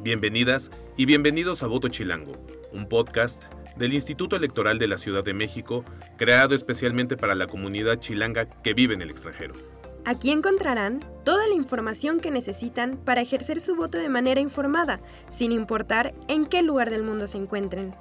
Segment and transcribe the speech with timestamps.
[0.00, 2.32] Bienvenidas y bienvenidos a Voto Chilango,
[2.72, 3.46] un podcast
[3.76, 5.84] del Instituto Electoral de la Ciudad de México,
[6.16, 9.54] creado especialmente para la comunidad chilanga que vive en el extranjero.
[10.04, 15.00] Aquí encontrarán toda la información que necesitan para ejercer su voto de manera informada,
[15.30, 17.92] sin importar en qué lugar del mundo se encuentren.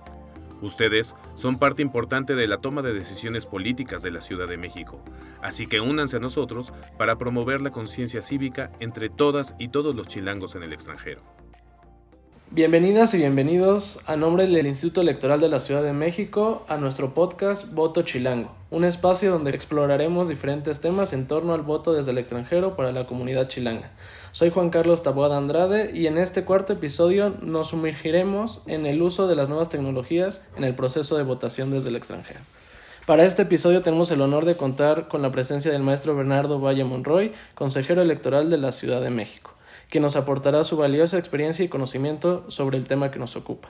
[0.61, 5.03] Ustedes son parte importante de la toma de decisiones políticas de la Ciudad de México,
[5.41, 10.05] así que únanse a nosotros para promover la conciencia cívica entre todas y todos los
[10.05, 11.36] chilangos en el extranjero.
[12.49, 17.13] Bienvenidas y bienvenidos a nombre del Instituto Electoral de la Ciudad de México a nuestro
[17.13, 22.17] podcast Voto Chilango, un espacio donde exploraremos diferentes temas en torno al voto desde el
[22.17, 23.91] extranjero para la comunidad chilanga.
[24.31, 29.27] Soy Juan Carlos Taboada Andrade y en este cuarto episodio nos sumergiremos en el uso
[29.27, 32.39] de las nuevas tecnologías en el proceso de votación desde el extranjero.
[33.05, 36.85] Para este episodio tenemos el honor de contar con la presencia del maestro Bernardo Valle
[36.85, 39.56] Monroy, consejero electoral de la Ciudad de México
[39.89, 43.69] que nos aportará su valiosa experiencia y conocimiento sobre el tema que nos ocupa.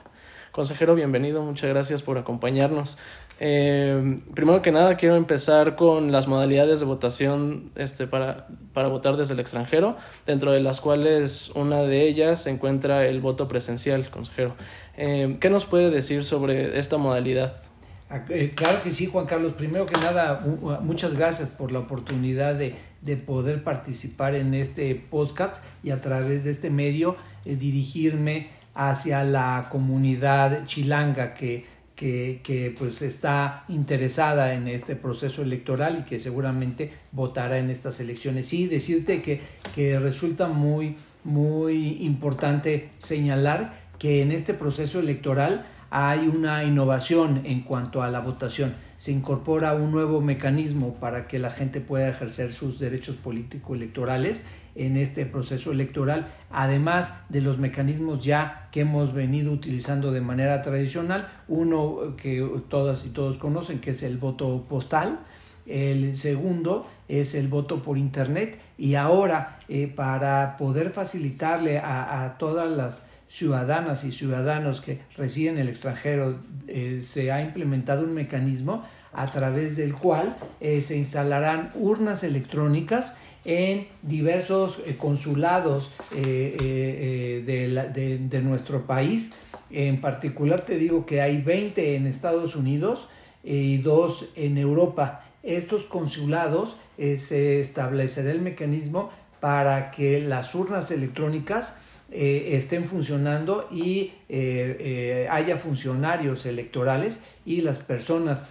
[0.52, 2.98] Consejero, bienvenido, muchas gracias por acompañarnos.
[3.38, 9.16] Eh, primero que nada, quiero empezar con las modalidades de votación este, para, para votar
[9.16, 9.96] desde el extranjero,
[10.26, 14.56] dentro de las cuales una de ellas se encuentra el voto presencial, consejero.
[14.96, 17.67] Eh, ¿Qué nos puede decir sobre esta modalidad?
[18.10, 19.52] Ah, eh, claro que sí, Juan Carlos.
[19.52, 20.42] Primero que nada,
[20.82, 26.44] muchas gracias por la oportunidad de, de poder participar en este podcast y a través
[26.44, 34.54] de este medio eh, dirigirme hacia la comunidad chilanga que, que, que, pues está interesada
[34.54, 38.46] en este proceso electoral y que seguramente votará en estas elecciones.
[38.46, 39.42] Sí, decirte que,
[39.74, 47.62] que resulta muy, muy importante señalar que en este proceso electoral hay una innovación en
[47.62, 48.74] cuanto a la votación.
[48.98, 54.96] Se incorpora un nuevo mecanismo para que la gente pueda ejercer sus derechos político-electorales en
[54.96, 61.28] este proceso electoral, además de los mecanismos ya que hemos venido utilizando de manera tradicional,
[61.48, 65.20] uno que todas y todos conocen, que es el voto postal,
[65.66, 68.58] el segundo es el voto por internet.
[68.78, 75.62] Y ahora eh, para poder facilitarle a todas las ciudadanas y ciudadanos que residen en
[75.62, 81.72] el extranjero eh, se ha implementado un mecanismo a través del cual eh, se instalarán
[81.74, 89.32] urnas electrónicas en diversos eh, consulados de, de, nuestro país.
[89.70, 93.08] En particular te digo que hay 20 en Estados Unidos
[93.44, 95.24] y dos en Europa.
[95.42, 101.76] Estos consulados se establecerá el mecanismo para que las urnas electrónicas
[102.10, 108.46] eh, estén funcionando y eh, eh, haya funcionarios electorales y las personas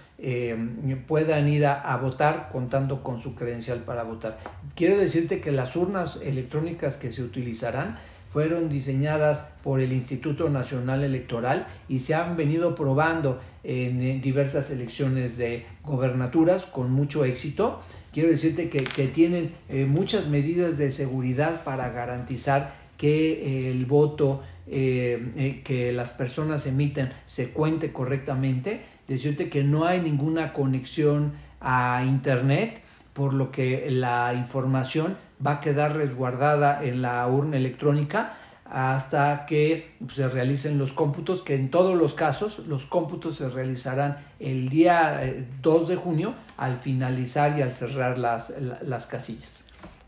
[1.07, 4.40] puedan ir a, votar contando con su credencial para votar.
[4.75, 8.00] Quiero decirte que las urnas electrónicas que se utilizarán
[8.31, 15.38] fueron diseñadas por el Instituto Nacional Electoral y se han venido probando en, diversas elecciones
[15.38, 17.84] de gobernaturas con mucho éxito.
[18.12, 25.31] Quiero decirte que, que tienen muchas medidas de seguridad para garantizar que el voto eh,
[25.38, 32.03] eh, que las personas emiten se cuente correctamente, decirte que no hay ninguna conexión a
[32.06, 32.81] Internet,
[33.13, 35.16] por lo que la información
[35.46, 41.56] va a quedar resguardada en la urna electrónica hasta que se realicen los cómputos, que
[41.56, 45.22] en todos los casos los cómputos se realizarán el día
[45.62, 49.66] 2 eh, de junio al finalizar y al cerrar las, las casillas.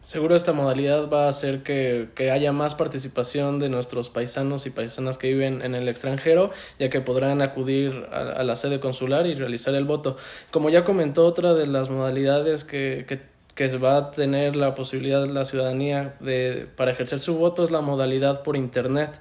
[0.09, 4.71] Seguro esta modalidad va a hacer que, que, haya más participación de nuestros paisanos y
[4.71, 6.49] paisanas que viven en el extranjero,
[6.79, 10.17] ya que podrán acudir a, la sede consular y realizar el voto.
[10.49, 13.21] Como ya comentó, otra de las modalidades que, que,
[13.53, 17.81] que va a tener la posibilidad la ciudadanía de, para ejercer su voto es la
[17.81, 19.11] modalidad por Internet.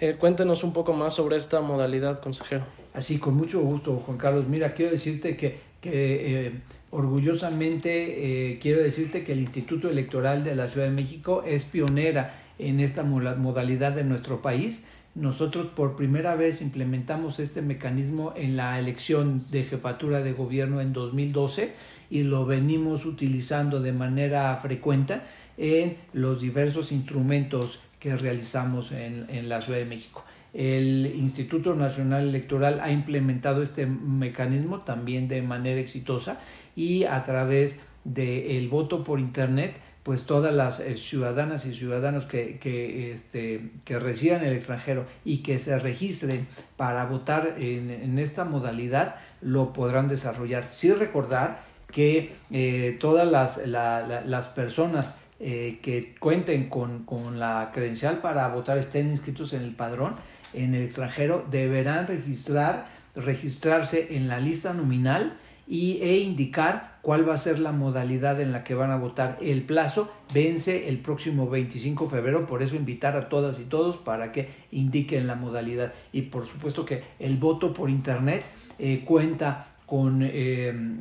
[0.00, 2.64] Eh, cuéntenos un poco más sobre esta modalidad, consejero.
[2.94, 4.48] Así, con mucho gusto, Juan Carlos.
[4.48, 6.52] Mira, quiero decirte que, que eh,
[6.90, 12.34] Orgullosamente eh, quiero decirte que el Instituto Electoral de la Ciudad de México es pionera
[12.58, 14.86] en esta modalidad de nuestro país.
[15.14, 20.94] Nosotros por primera vez implementamos este mecanismo en la elección de jefatura de gobierno en
[20.94, 21.72] 2012
[22.08, 25.20] y lo venimos utilizando de manera frecuente
[25.58, 30.24] en los diversos instrumentos que realizamos en, en la Ciudad de México.
[30.54, 36.40] El Instituto Nacional Electoral ha implementado este mecanismo también de manera exitosa
[36.74, 42.58] y a través del voto por Internet, pues todas las eh, ciudadanas y ciudadanos que,
[42.58, 46.46] que, este, que residan en el extranjero y que se registren
[46.78, 50.66] para votar en, esta modalidad lo podrán desarrollar.
[50.72, 51.60] Sí recordar
[51.92, 58.78] que eh, todas las, las personas eh, que cuenten con, con, la credencial para votar
[58.78, 60.16] estén inscritos en el padrón
[60.54, 65.36] en el extranjero deberán registrar, registrarse en la lista nominal
[65.66, 69.38] y, e indicar cuál va a ser la modalidad en la que van a votar.
[69.40, 73.96] El plazo vence el próximo 25 de febrero, por eso invitar a todas y todos
[73.96, 75.92] para que indiquen la modalidad.
[76.12, 78.44] Y por supuesto que el voto por internet
[78.78, 80.30] eh, cuenta con eh,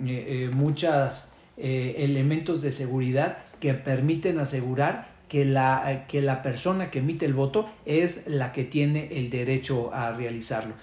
[0.07, 7.25] eh, muchos elementos de seguridad que permiten asegurar que la, que la persona que emite
[7.25, 10.73] el voto es la que tiene el derecho a realizarlo.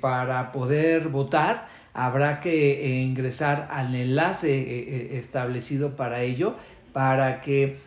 [0.00, 6.56] para poder votar habrá que ingresar al enlace establecido para ello
[6.92, 7.78] para que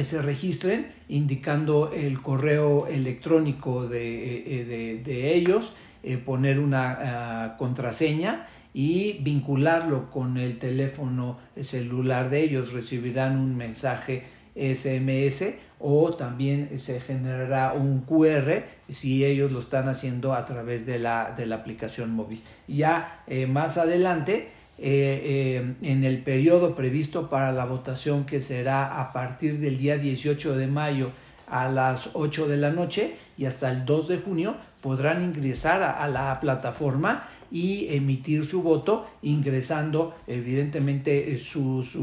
[0.00, 5.74] se registren indicando el correo electrónico de, de ellos
[6.06, 12.72] eh, poner una ah, contraseña y vincularlo con el teléfono celular de ellos.
[12.72, 14.22] Recibirán un mensaje
[14.56, 20.98] SMS o también se generará un QR si ellos lo están haciendo a través de
[20.98, 22.42] la, de la aplicación móvil.
[22.66, 24.48] Ya eh, más adelante,
[24.78, 30.56] eh, en el periodo previsto para la votación que será a partir del día 18
[30.56, 31.10] de mayo
[31.46, 36.06] a las 8 de la noche y hasta el 2 de junio podrán ingresar a,
[36.08, 41.96] la plataforma y emitir su voto ingresando evidentemente eh, sus,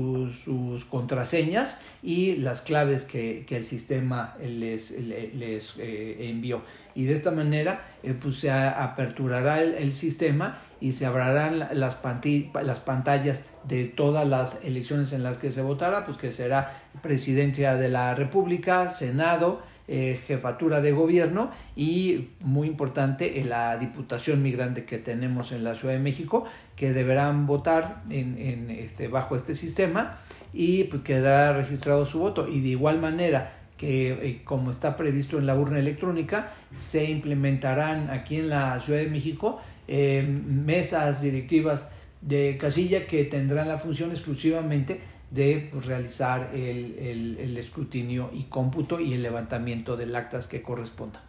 [0.90, 6.62] contraseñas y las claves que, el sistema les, les, eh, envió.
[6.96, 12.80] Y de esta manera eh, pues se aperturará el, sistema y se abrirán las, las
[12.80, 17.90] pantallas de todas las elecciones en las que se votará, pues que será presidencia de
[17.90, 24.98] la República, Senado, eh, jefatura de gobierno y muy importante eh, la diputación migrante que
[24.98, 26.46] tenemos en la Ciudad de México
[26.78, 30.20] que deberán votar en, este, bajo este sistema
[30.54, 32.48] y pues quedará registrado su voto.
[32.48, 38.10] Y de igual manera que eh, como está previsto en la urna electrónica se implementarán
[38.10, 41.92] aquí en la Ciudad de México mesas directivas
[42.22, 45.02] de casilla que tendrán la función exclusivamente
[45.34, 51.24] de pues, realizar el, el, escrutinio y cómputo y el levantamiento del actas que corresponda.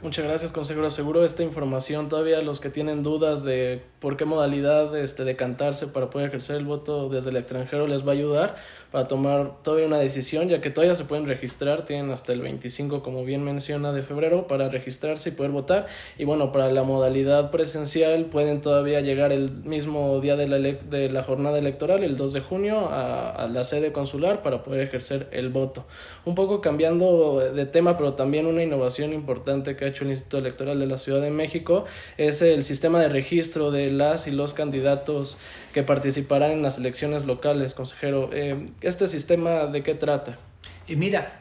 [0.00, 0.88] Muchas gracias, consejero.
[0.90, 6.08] Seguro esta información todavía los que tienen dudas de por qué modalidad este, decantarse para
[6.08, 8.56] poder ejercer el voto desde el extranjero les va a ayudar
[8.92, 13.02] para tomar todavía una decisión, ya que todavía se pueden registrar, tienen hasta el 25,
[13.02, 15.86] como bien menciona, de febrero para registrarse y poder votar.
[16.16, 21.10] Y bueno, para la modalidad presencial pueden todavía llegar el mismo día de la, de
[21.10, 25.28] la jornada electoral, el 2 de junio, a, a la sede consular para poder ejercer
[25.32, 25.84] el voto.
[26.24, 30.78] Un poco cambiando de tema, pero también una innovación importante que hecho el Instituto Electoral
[30.78, 31.84] de la Ciudad de México
[32.16, 35.38] es el sistema de registro de las y los candidatos
[35.72, 38.30] que participarán en las elecciones locales, consejero.
[38.32, 40.38] Eh, ¿Este sistema de qué trata?
[40.86, 41.40] Y mira,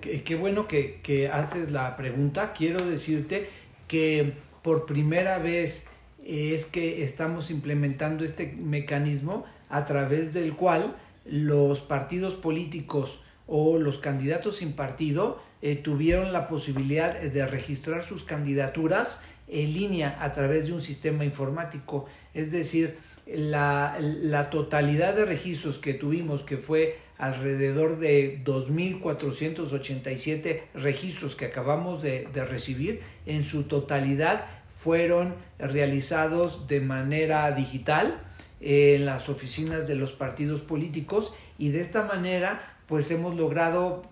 [0.00, 2.52] qué bueno que, que haces la pregunta.
[2.52, 3.48] Quiero decirte
[3.86, 4.32] que
[4.62, 5.88] por primera vez
[6.24, 13.98] es que estamos implementando este mecanismo a través del cual los partidos políticos o los
[13.98, 20.66] candidatos sin partido eh, tuvieron la posibilidad de registrar sus candidaturas en línea a través
[20.66, 22.06] de un sistema informático.
[22.34, 31.46] Es decir, la, totalidad de registros que tuvimos, que fue alrededor de 2.487 registros que
[31.46, 34.46] acabamos de, de, recibir, en su totalidad
[34.80, 38.20] fueron realizados de manera digital
[38.60, 44.08] en las oficinas de los partidos políticos y de esta manera pues hemos logrado eh,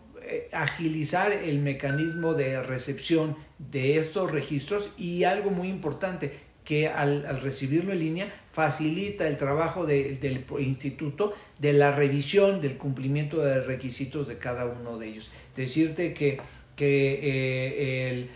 [0.52, 6.32] agilizar el mecanismo de recepción de estos registros y algo muy importante,
[6.64, 13.40] que al, recibirlo en línea facilita el trabajo del instituto de la revisión del cumplimiento
[13.40, 15.30] de requisitos de cada uno de ellos.
[15.56, 16.40] Decirte que,
[16.76, 18.28] que eh,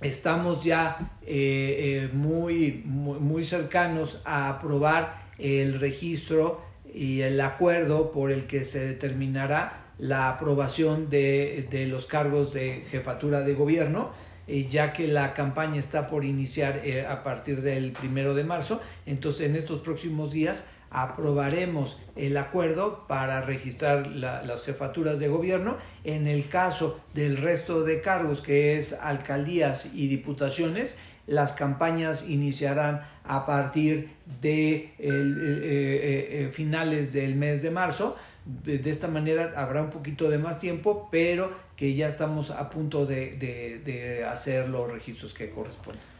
[0.00, 6.62] estamos ya eh, muy, muy cercanos a aprobar el registro
[6.92, 12.84] y el acuerdo por el que se determinará la aprobación de, de los cargos de
[12.90, 14.10] jefatura de gobierno,
[14.48, 18.80] eh, ya que la campaña está por iniciar eh, a partir del primero de marzo.
[19.04, 25.76] Entonces, en estos próximos días aprobaremos el acuerdo para registrar las jefaturas de gobierno.
[26.04, 33.04] En el caso del resto de cargos, que es alcaldías y diputaciones, las campañas iniciarán
[33.24, 34.10] a partir
[34.40, 40.58] de eh, finales del mes de marzo de esta manera habrá un poquito de más
[40.60, 46.15] tiempo, pero que ya estamos a punto de, hacer los registros que corresponden.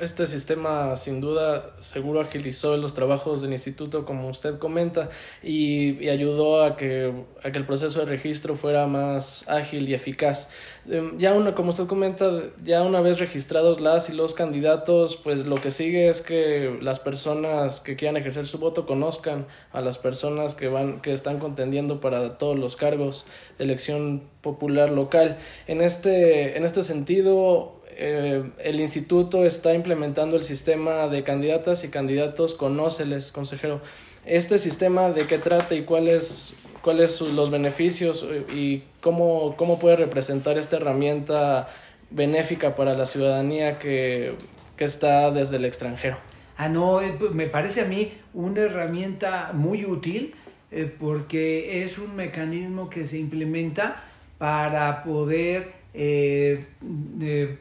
[0.00, 5.10] Este sistema sin duda seguro agilizó los trabajos del instituto como usted comenta
[5.42, 10.50] y, ayudó a que, a que el proceso de registro fuera más ágil y eficaz.
[10.88, 12.30] Em, ya una, como usted comenta,
[12.64, 16.98] ya una vez registrados las y los candidatos, pues lo que sigue es que las
[16.98, 22.00] personas que quieran ejercer su voto conozcan a las personas que van, que están contendiendo
[22.00, 23.26] para todos los cargos
[23.58, 25.38] de elección popular local.
[25.66, 31.88] En este, en este sentido, eh, el instituto está implementando el sistema de candidatas y
[31.88, 33.80] candidatos Conóceles, consejero.
[34.24, 39.96] ¿Este sistema de qué trata y cuáles cuáles los beneficios eh, y cómo, cómo puede
[39.96, 41.68] representar esta herramienta
[42.10, 44.34] benéfica para la ciudadanía que,
[44.76, 46.18] que está desde el extranjero?
[46.58, 47.00] Ah, no,
[47.32, 50.34] me parece a mí una herramienta muy útil
[50.70, 54.04] eh, porque es un mecanismo que se implementa
[54.38, 56.64] para poder eh,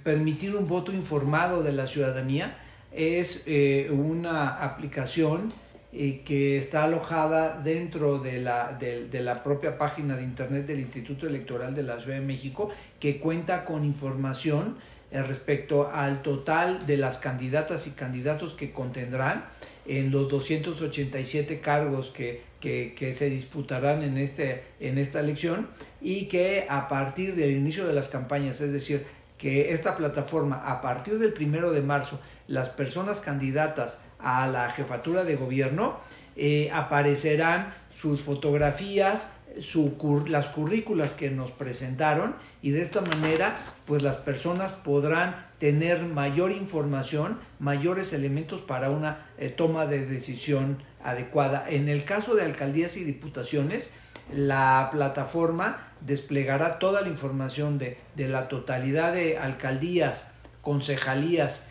[0.04, 2.58] permitir un voto informado de la ciudadanía
[2.92, 5.52] es eh, una aplicación
[5.92, 11.28] eh, que está alojada dentro de la, de, la propia página de internet del Instituto
[11.28, 12.70] Electoral de la Ciudad de México
[13.00, 14.78] que cuenta con información
[15.12, 19.44] respecto al total de las candidatas y candidatos que contendrán
[19.86, 25.68] en los 287 cargos que que, se disputarán en, este, en esta elección
[26.00, 29.06] y que a partir del inicio de las campañas, es decir,
[29.38, 35.24] que esta plataforma a partir del primero de marzo, las personas candidatas a la jefatura
[35.24, 36.00] de gobierno
[36.38, 43.56] eh, aparecerán sus fotografías, su, las currículas que nos presentaron y de esta manera
[43.86, 50.78] pues las personas podrán tener mayor información, mayores elementos para una eh, toma de decisión
[51.04, 51.66] adecuada.
[51.70, 53.92] En el caso de alcaldías y diputaciones,
[54.34, 60.32] la plataforma desplegará toda la información de, la totalidad de alcaldías,
[60.62, 61.68] concejalías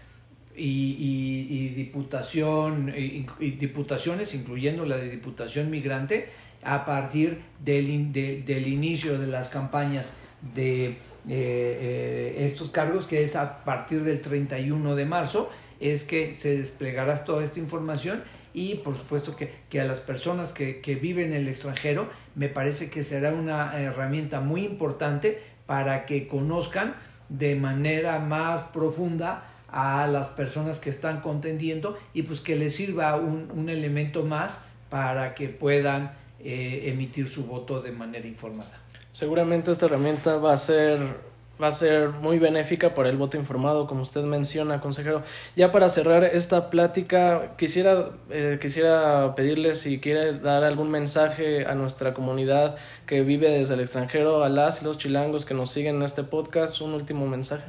[0.54, 6.28] y, diputación, y, diputaciones, incluyendo la de diputación migrante,
[6.62, 10.12] a partir del, del inicio de las campañas
[10.54, 10.96] de eh,
[11.28, 15.50] eh, estos cargos, que es a partir del 31 de marzo,
[15.80, 20.98] es que se desplegará toda esta información y por supuesto que, a las personas que,
[21.00, 26.94] viven en el extranjero me parece que será una herramienta muy importante para que conozcan
[27.28, 33.16] de manera más profunda a las personas que están contendiendo y pues que les sirva
[33.16, 36.12] un, elemento más para que puedan
[36.44, 38.80] eh, emitir su voto de manera informada.
[39.12, 41.30] Seguramente esta herramienta va a ser
[41.60, 45.22] va a ser muy benéfica para el voto informado, como usted menciona, consejero.
[45.56, 51.74] Ya para cerrar esta plática, quisiera, eh, quisiera pedirle si quiere dar algún mensaje a
[51.74, 55.96] nuestra comunidad que vive desde el extranjero, a las y los chilangos que nos siguen
[55.96, 57.64] en este podcast, un último mensaje.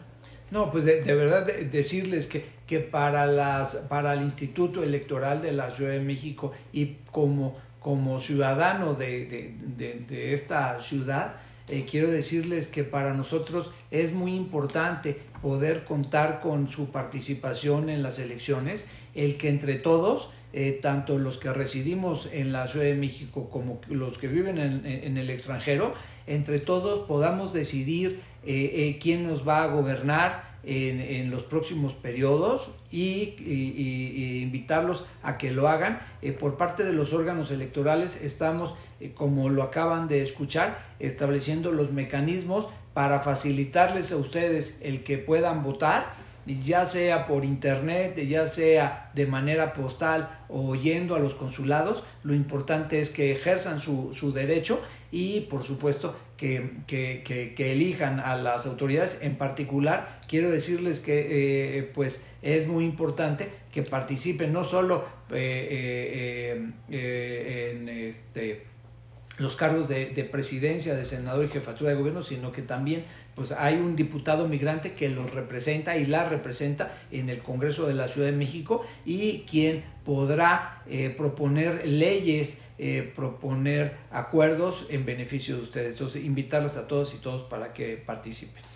[0.52, 5.72] No, pues de, verdad decirles que, que para, las, para el Instituto Electoral de la
[5.72, 11.36] Ciudad de México y como, como ciudadano de, de, de esta ciudad,
[11.68, 18.04] eh, quiero decirles que para nosotros es muy importante poder contar con su participación en
[18.04, 22.96] las elecciones, el que entre todos, eh, tanto los que residimos en la Ciudad de
[22.96, 25.94] México como los que viven en, el extranjero,
[26.28, 34.42] entre todos podamos decidir eh, quién nos va a gobernar en, los próximos periodos y,
[34.44, 36.02] invitarlos a que lo hagan.
[36.40, 41.92] por parte de los órganos electorales estamos eh, como lo acaban de escuchar, estableciendo los
[41.92, 46.14] mecanismos para facilitarles a ustedes el que puedan votar,
[46.46, 52.04] ya sea por internet, ya sea de manera postal o yendo a los consulados.
[52.24, 58.20] Lo importante es que ejerzan su, su derecho y por supuesto que, que, que, elijan
[58.20, 59.20] a las autoridades.
[59.22, 66.68] En particular, quiero decirles que eh, pues es muy importante que participen no solo eh,
[66.90, 68.71] en este
[69.42, 73.04] los cargos de, presidencia, de senador y jefatura de gobierno, sino que también
[73.36, 77.94] pues hay un diputado migrante que los representa y la representa en el Congreso de
[77.94, 85.56] la Ciudad de México y quien podrá eh, proponer leyes, eh, proponer acuerdos en beneficio
[85.56, 85.94] de ustedes.
[85.94, 88.71] Entonces, invitarlas a todos y todos para que participen.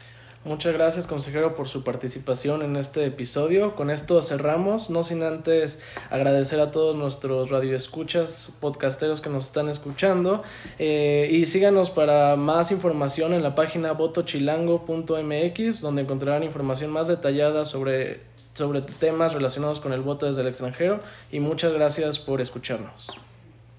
[0.46, 3.75] Muchas gracias, consejero, por su participación en este episodio.
[3.75, 5.80] Con esto cerramos, no sin antes
[6.12, 10.44] agradecer a todos nuestros radioescuchas, podcasteros que nos están escuchando.
[10.78, 17.66] Eh, y síganos para más información en la página votochilango.mx, donde encontrarán información más detallada
[17.66, 18.20] sobre,
[18.54, 21.00] sobre temas relacionados con el voto desde el extranjero.
[21.32, 23.10] Y muchas gracias por escucharnos.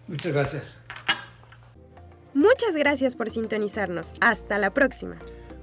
[0.08, 0.82] Muchas gracias.
[2.35, 4.12] Muchas gracias por sintonizarnos.
[4.20, 5.16] Hasta la próxima.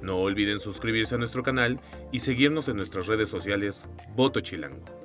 [0.03, 1.79] No olviden suscribirse a nuestro canal
[2.11, 5.02] y seguirnos en nuestras redes sociales Voto Chilango.